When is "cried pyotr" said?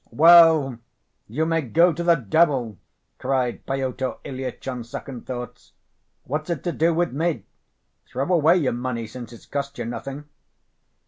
3.19-4.15